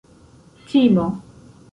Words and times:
timo 0.67 1.05